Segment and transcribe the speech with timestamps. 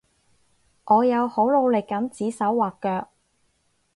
[0.85, 3.09] 我有好努力噉指手劃腳